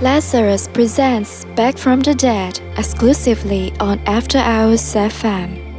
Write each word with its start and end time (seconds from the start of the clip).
Lazarus 0.00 0.66
presents 0.66 1.44
Back 1.56 1.76
from 1.76 2.00
the 2.00 2.14
Dead 2.14 2.58
exclusively 2.78 3.70
on 3.80 3.98
After 4.06 4.38
Hours 4.38 4.80
FM. 4.94 5.69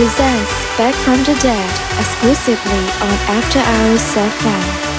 Presents 0.00 0.52
Back 0.78 0.94
from 0.94 1.18
the 1.24 1.38
Dead 1.42 1.70
exclusively 1.98 2.84
on 3.04 3.12
After 3.36 3.58
Hours 3.58 4.14
FM. 4.14 4.89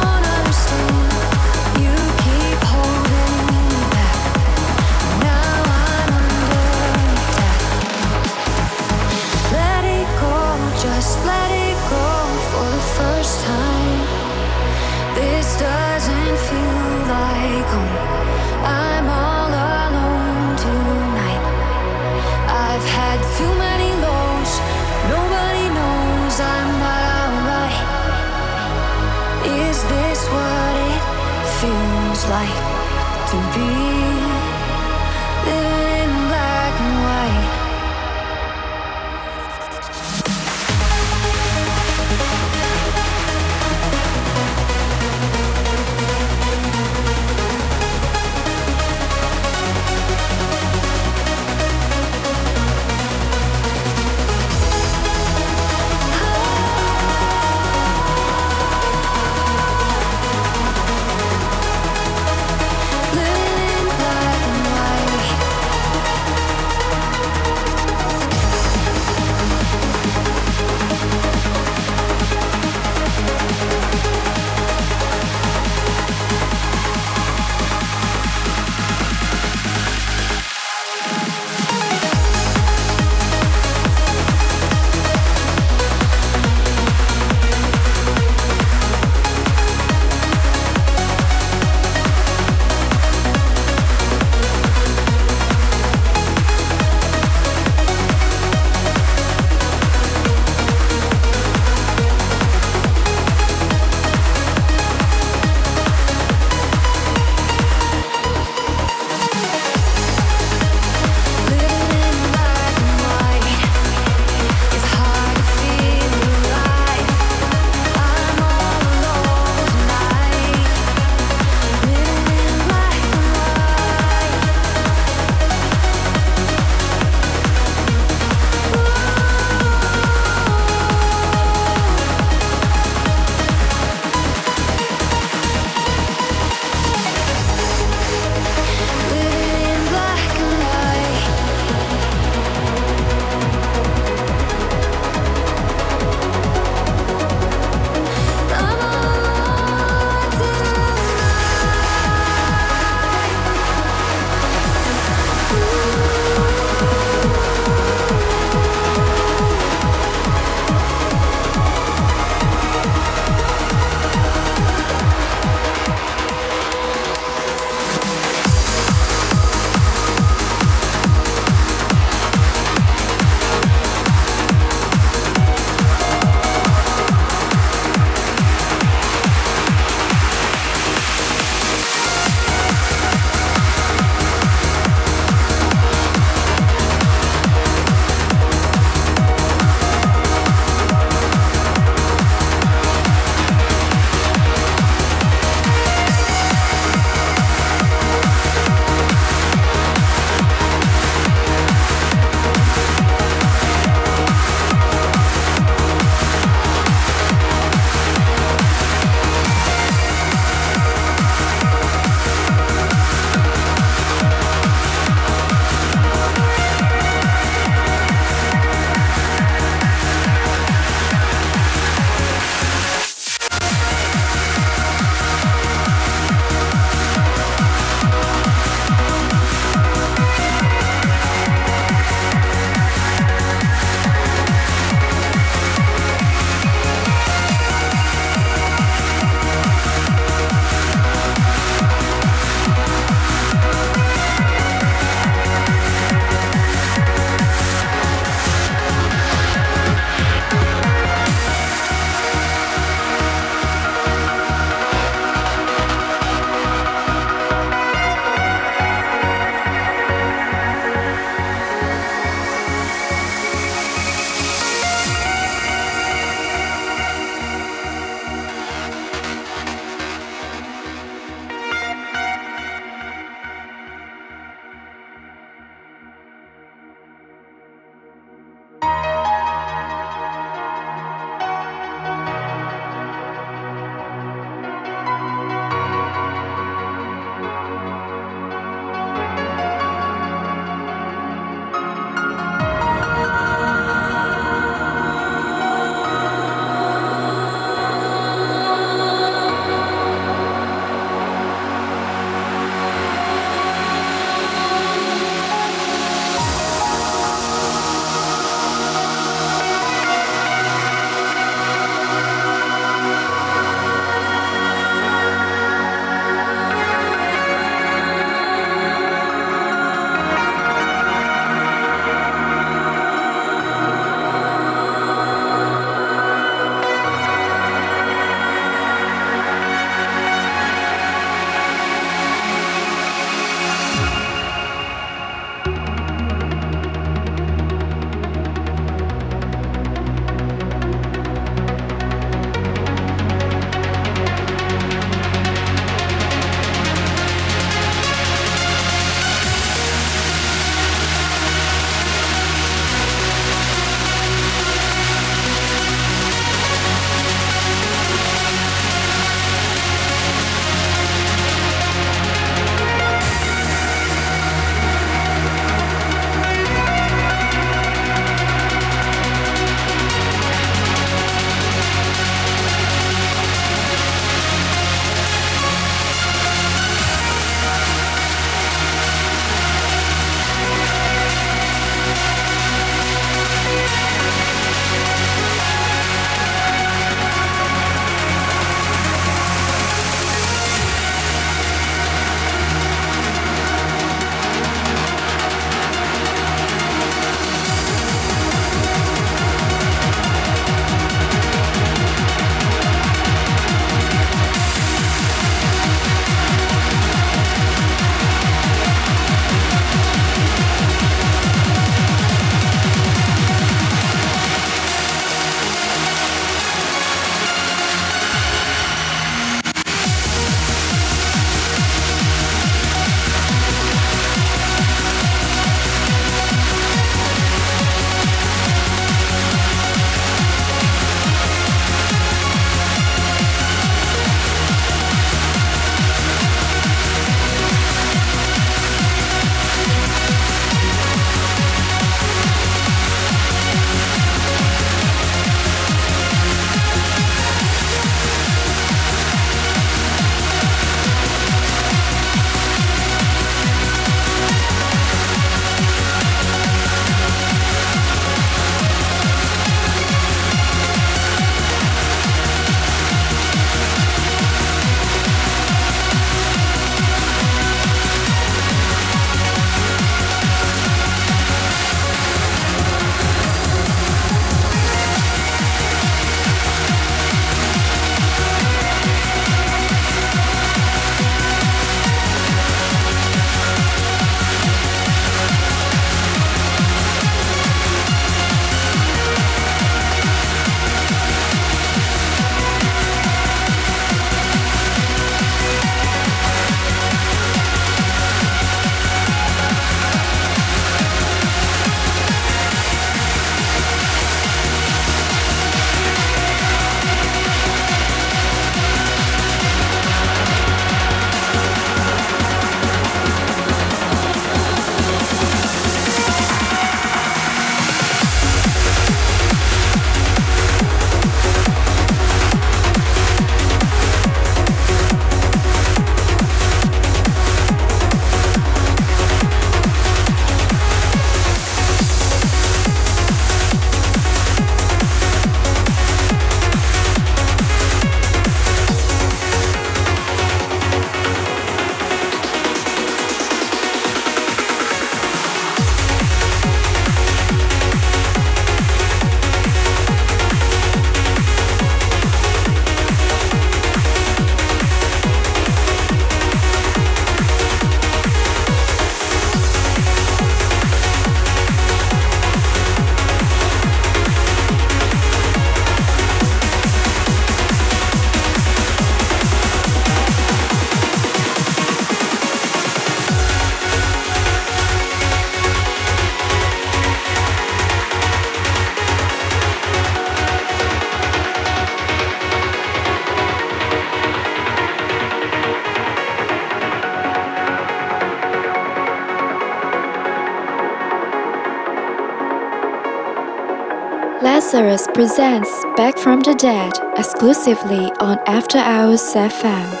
Lazarus 594.81 595.07
presents 595.13 595.85
Back 595.95 596.17
from 596.17 596.39
the 596.39 596.55
Dead 596.55 596.91
exclusively 597.15 598.11
on 598.19 598.39
After 598.47 598.79
Hours 598.79 599.21
FM. 599.35 600.00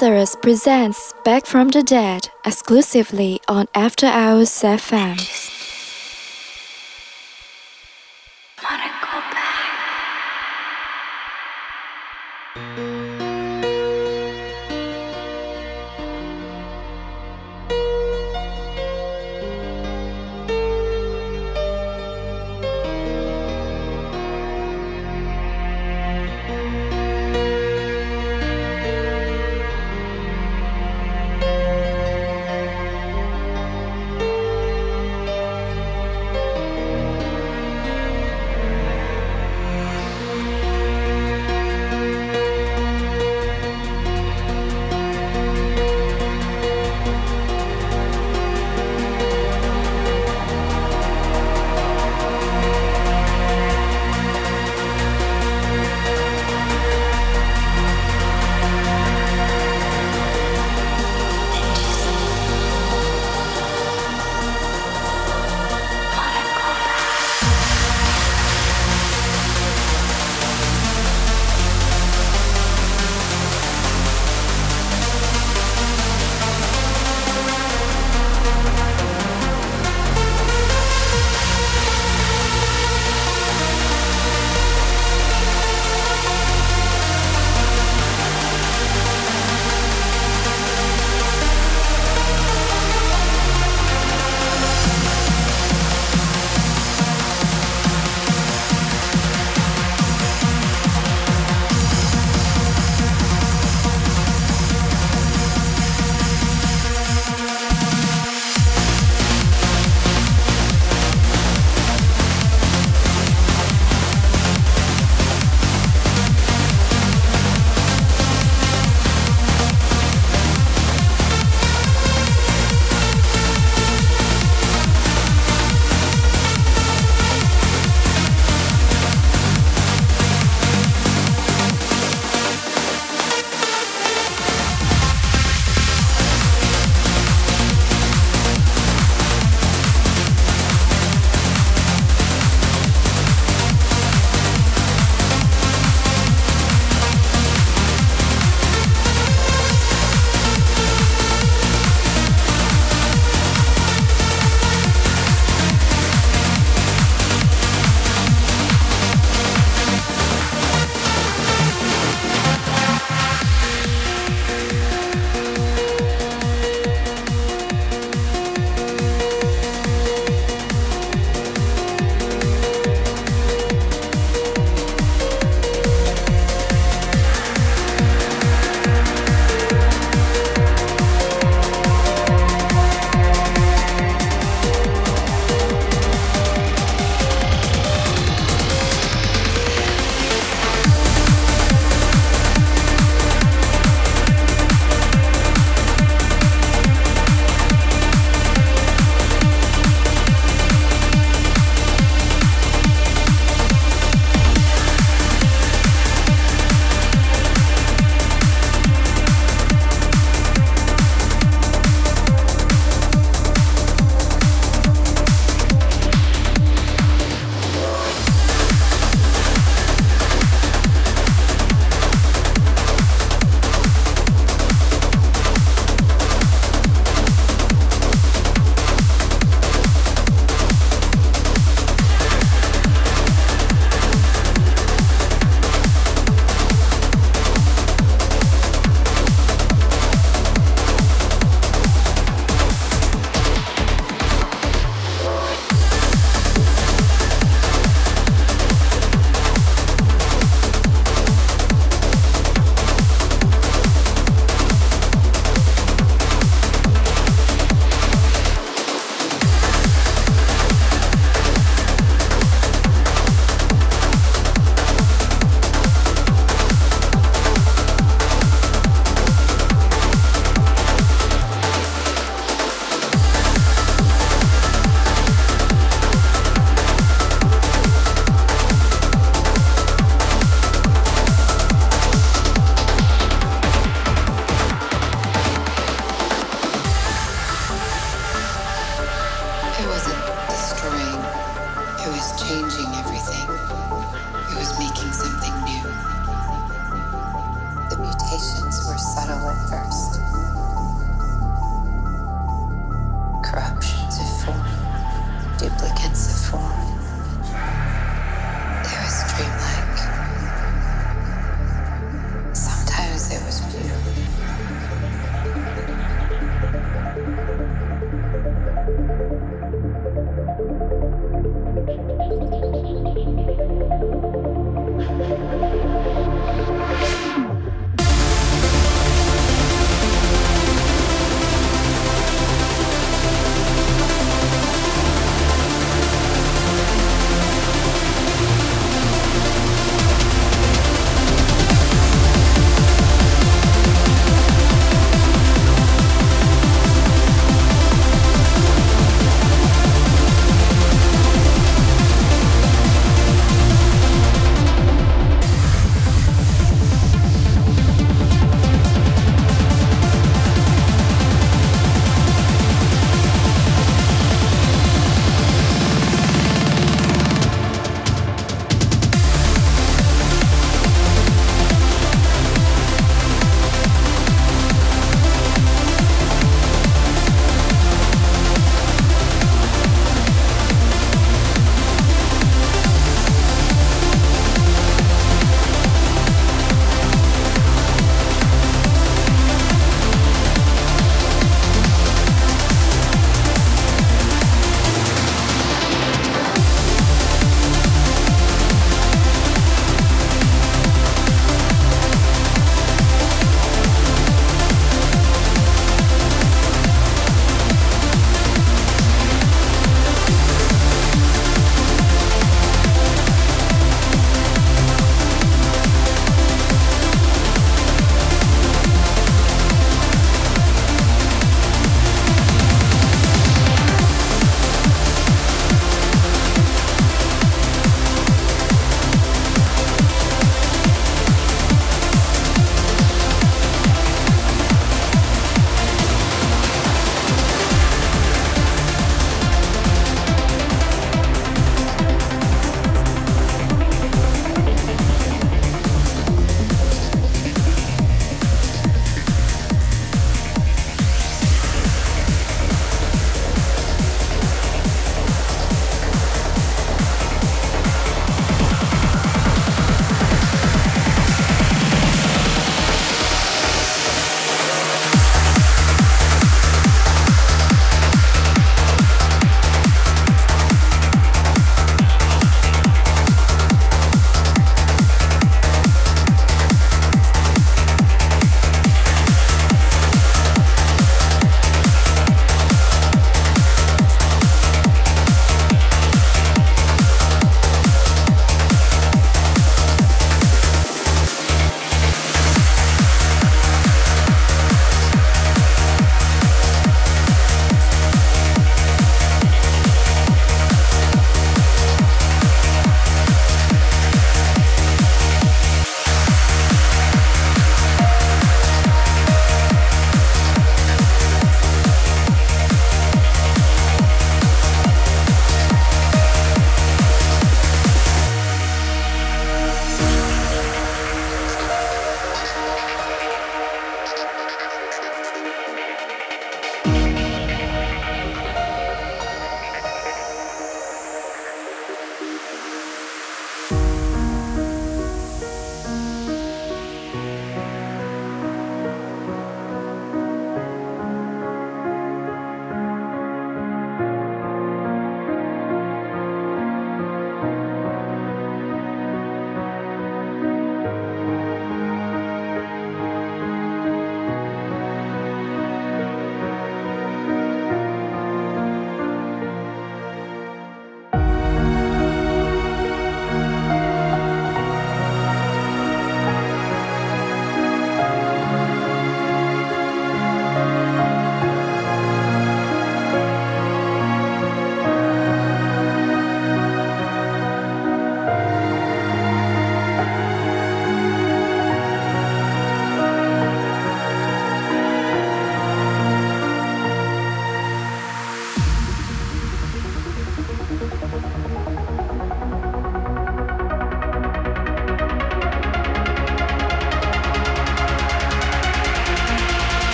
Lazarus 0.00 0.36
presents 0.36 1.12
Back 1.24 1.44
from 1.44 1.70
the 1.70 1.82
Dead 1.82 2.28
exclusively 2.46 3.40
on 3.48 3.66
After 3.74 4.06
Hours 4.06 4.50
FM. 4.50 5.57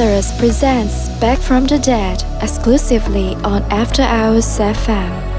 Lazarus 0.00 0.38
presents 0.38 1.10
Back 1.20 1.38
from 1.38 1.66
the 1.66 1.78
Dead 1.78 2.24
exclusively 2.40 3.34
on 3.44 3.62
After 3.64 4.00
Hours 4.00 4.46
FM. 4.58 5.29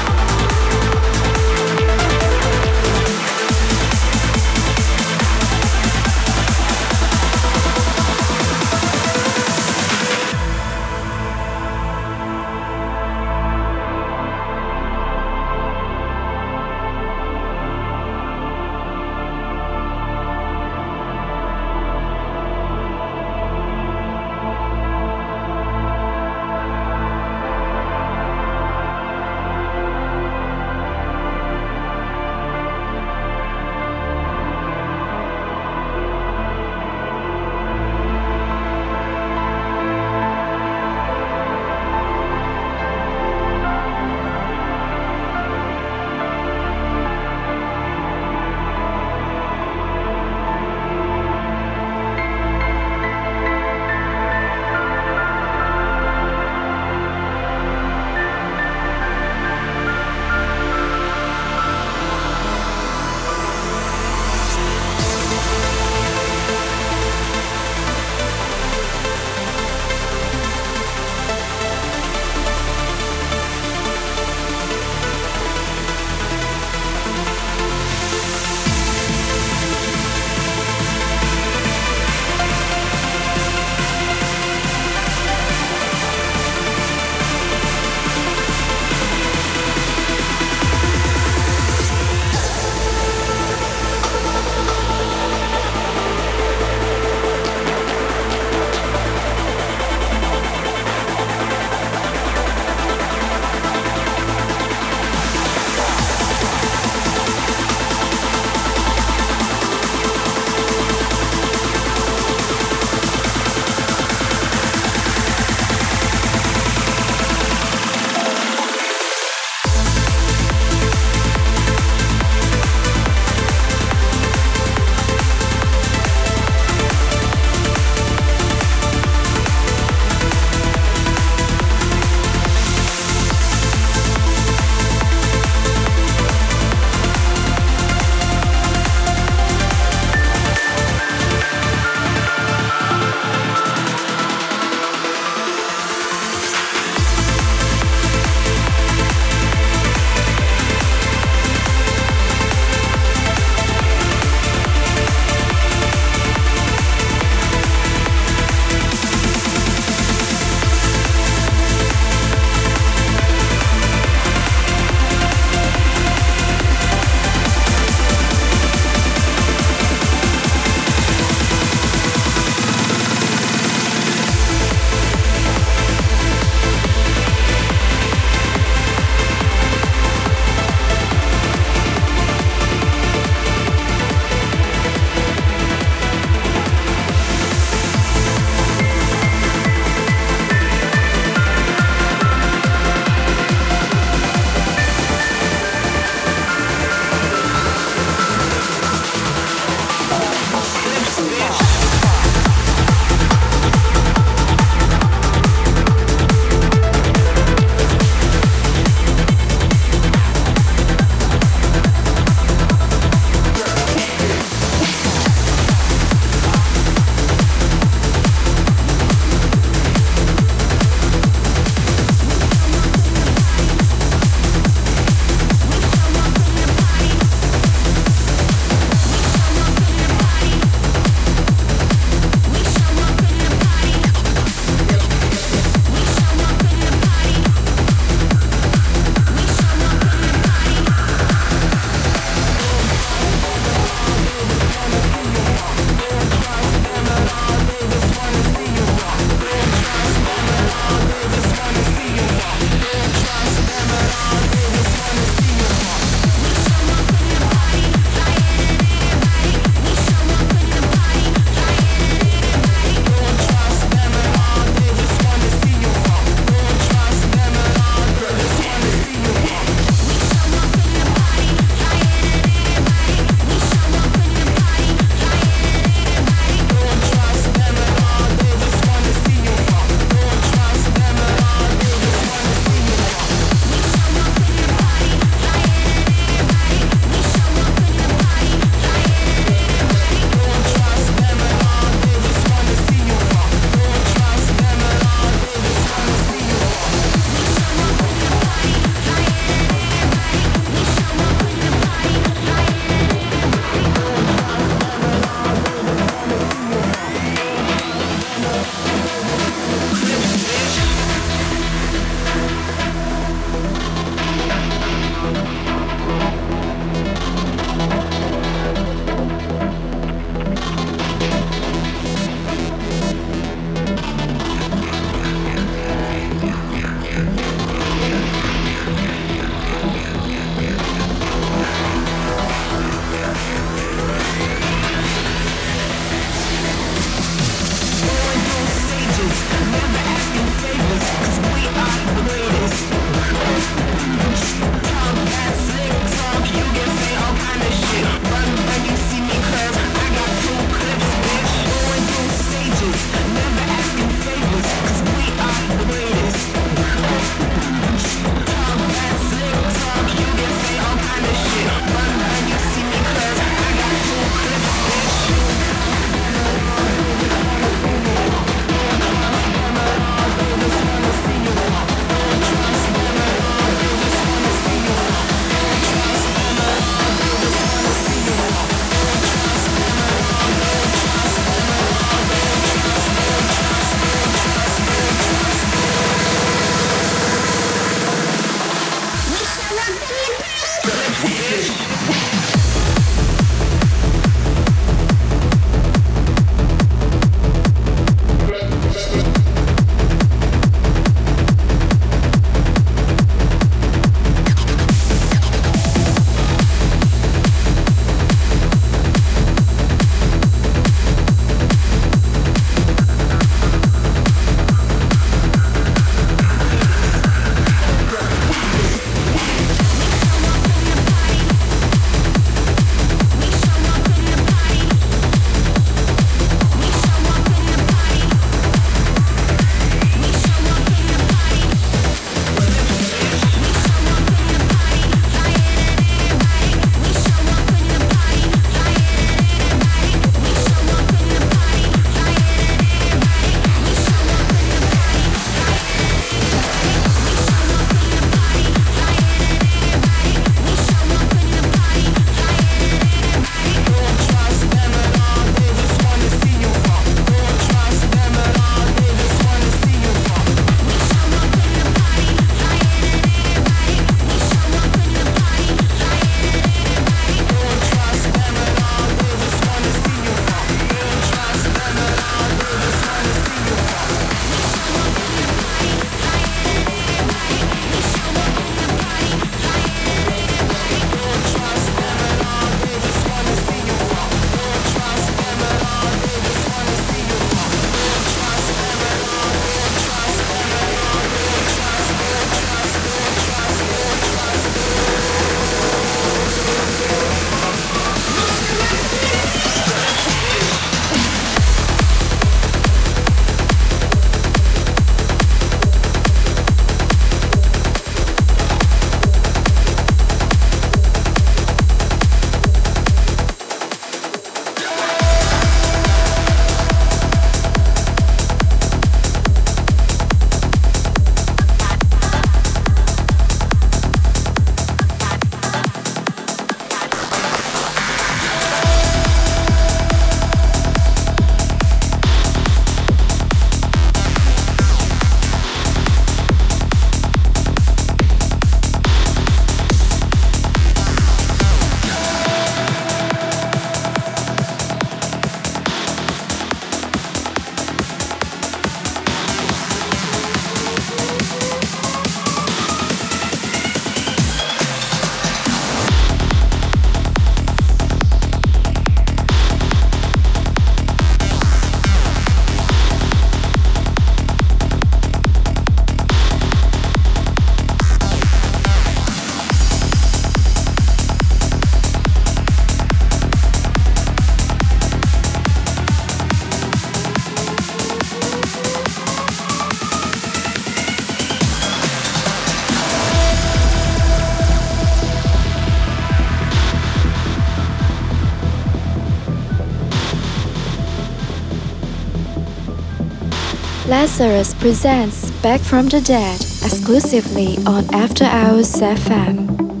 Lazarus 594.41 594.73
presents 594.73 595.51
Back 595.61 595.81
from 595.81 596.09
the 596.09 596.19
Dead 596.19 596.59
exclusively 596.59 597.77
on 597.85 598.11
After 598.11 598.45
Hours 598.45 598.91
FM. 598.93 600.00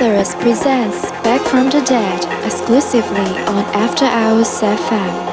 Lazarus 0.00 0.34
presents 0.36 1.10
Back 1.22 1.42
from 1.42 1.68
the 1.68 1.82
Dead 1.82 2.46
exclusively 2.46 3.36
on 3.44 3.64
After 3.74 4.06
Hours 4.06 4.48
FM. 4.62 5.29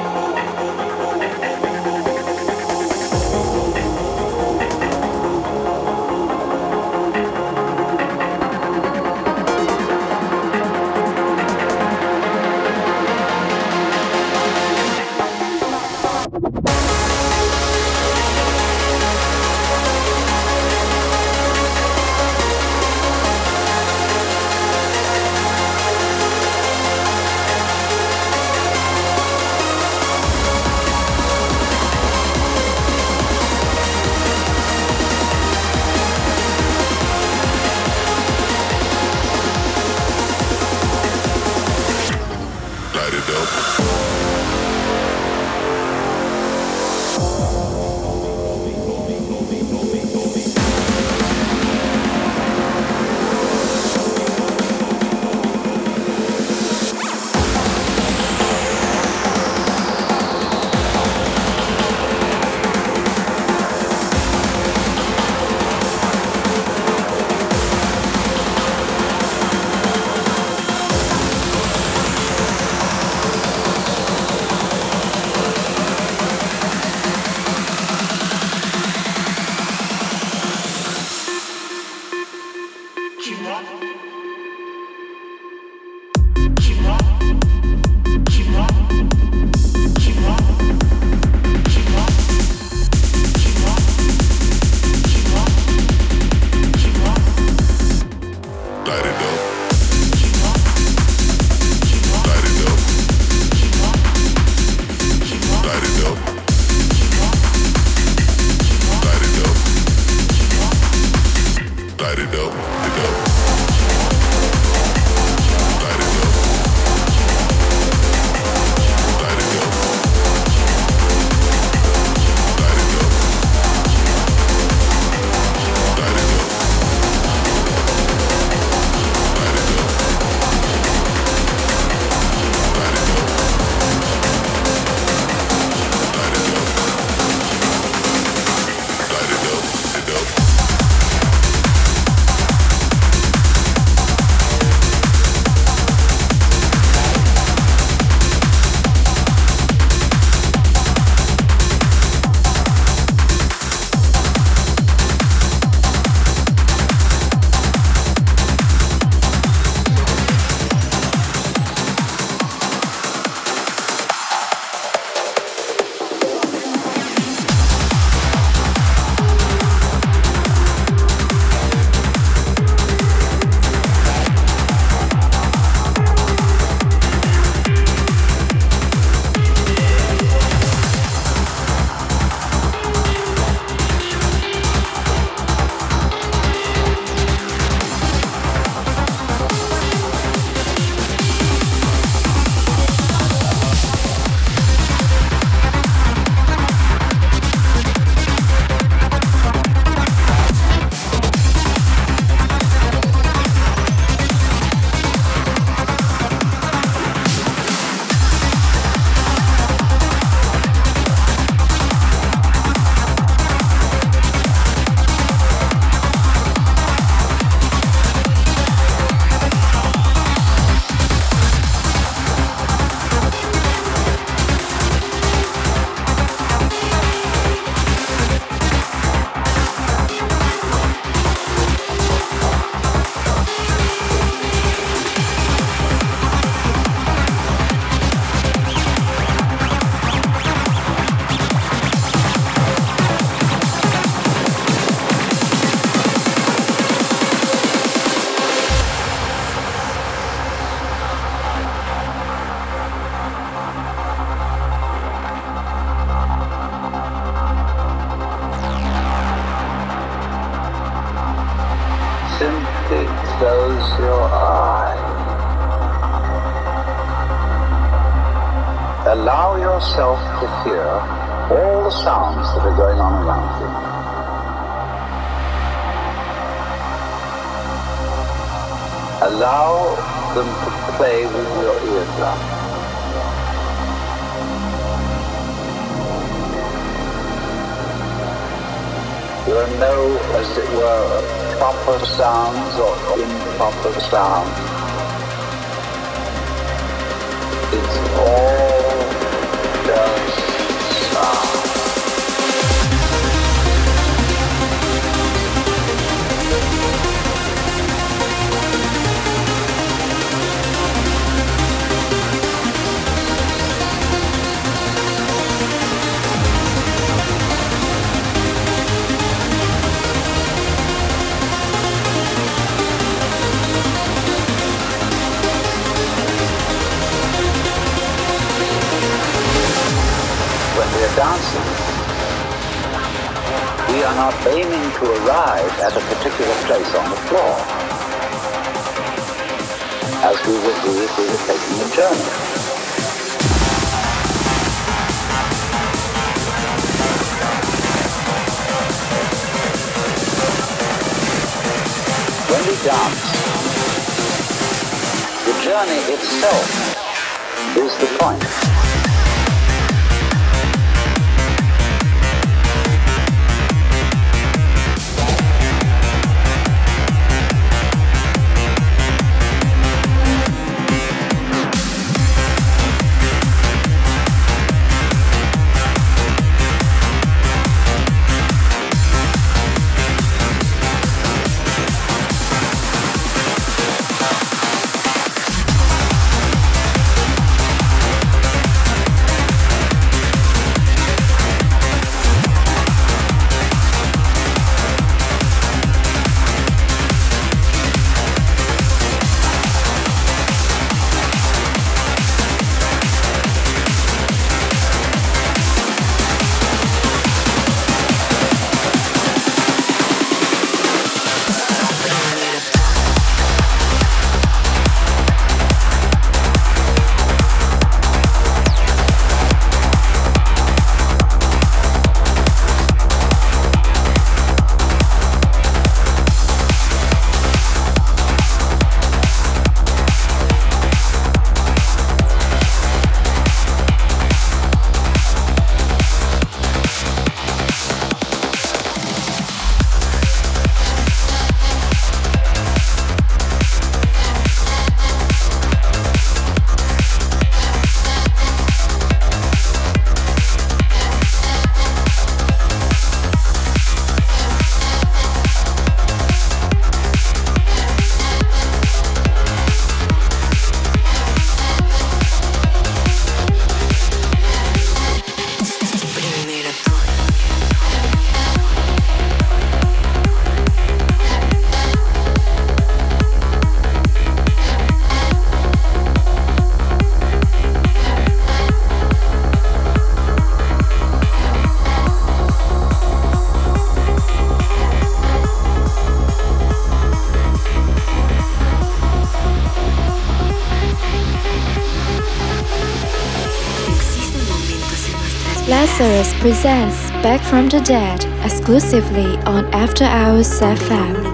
presents 496.39 497.09
Back 497.23 497.41
from 497.41 497.68
the 497.68 497.81
Dead 497.81 498.23
exclusively 498.43 499.38
on 499.45 499.65
After 499.73 500.03
Hours 500.03 500.59
FM. 500.61 501.27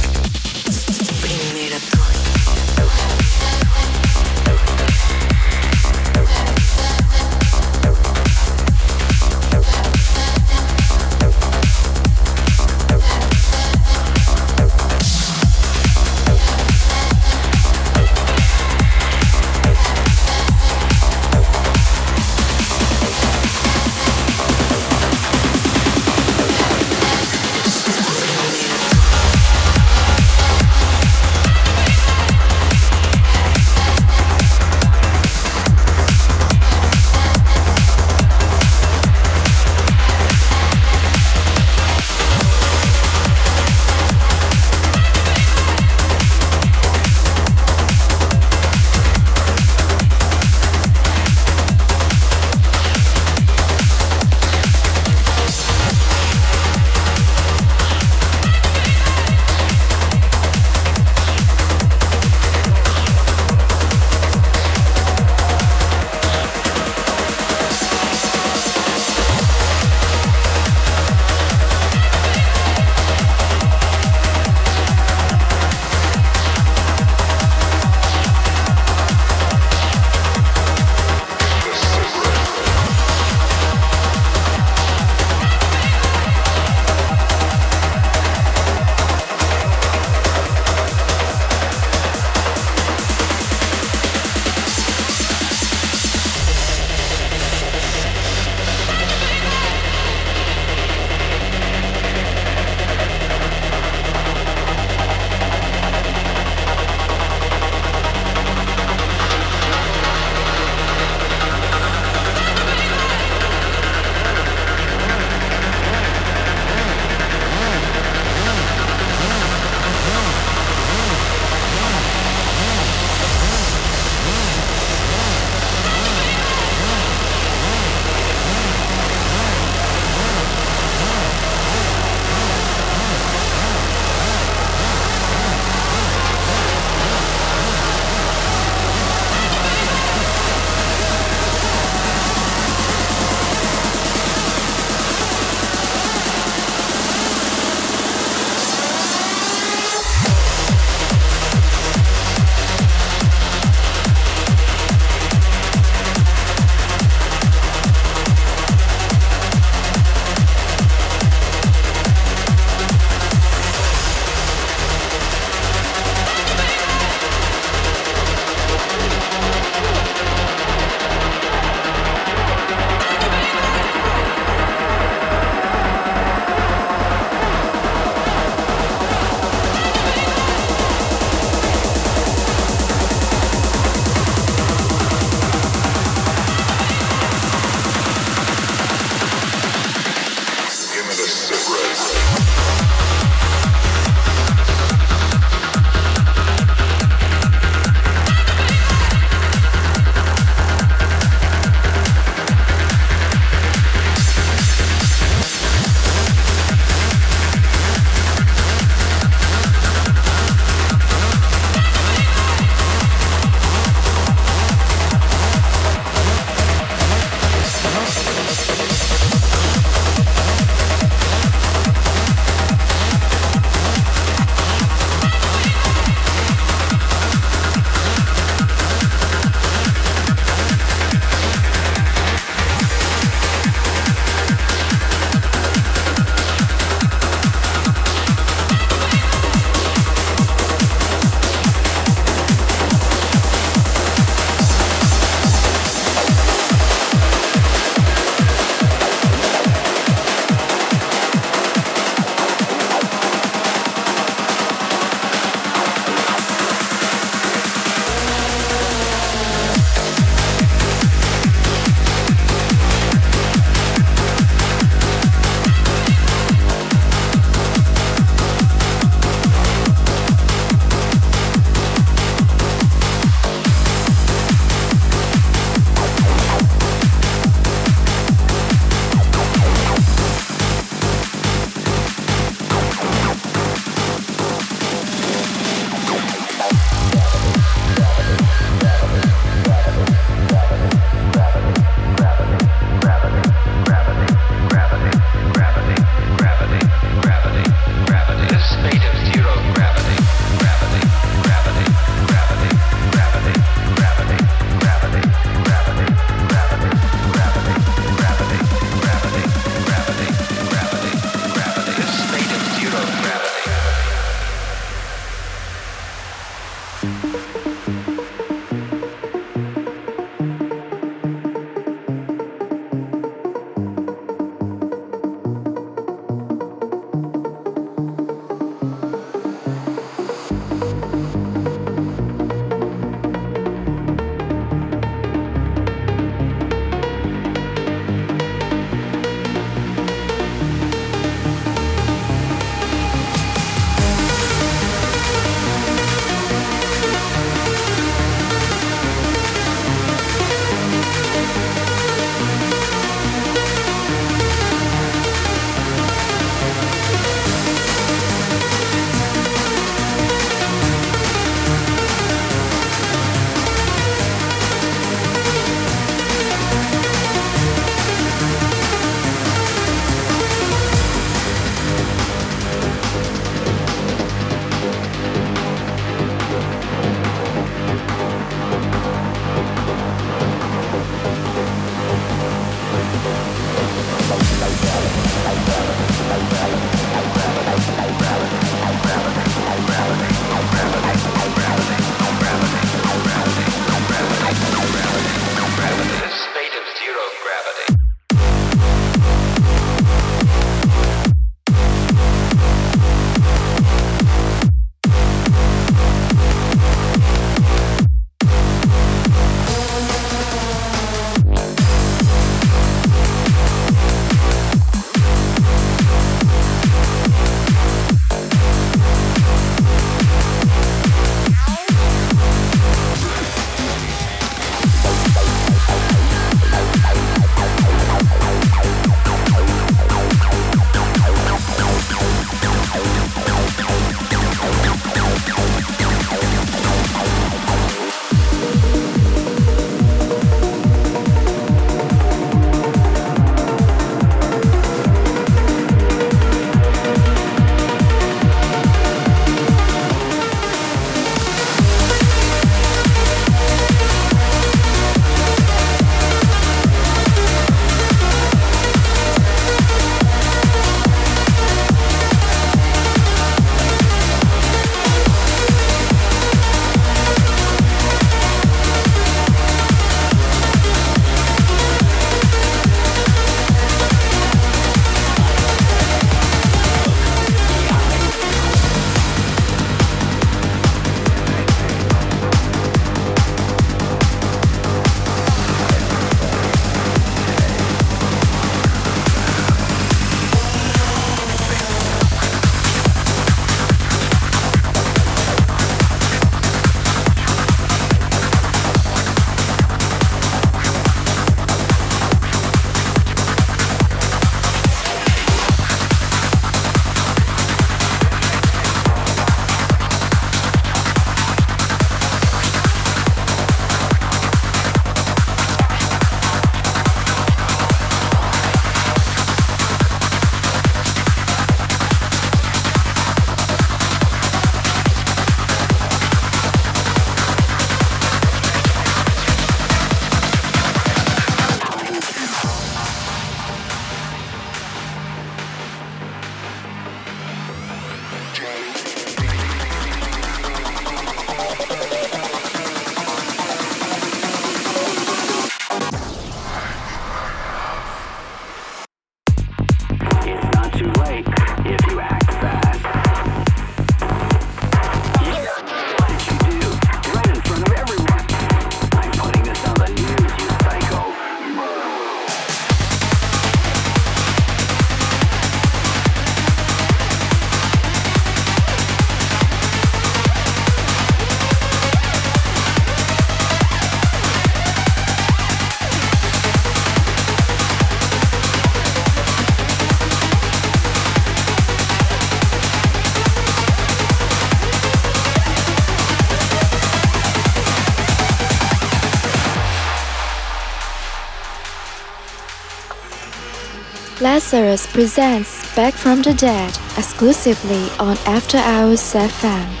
Lazarus 594.41 595.05
presents 595.05 595.95
Back 595.95 596.15
from 596.15 596.41
the 596.41 596.55
Dead 596.55 596.89
exclusively 597.15 598.09
on 598.17 598.37
After 598.47 598.79
Hours 598.79 599.21
FM. 599.35 600.00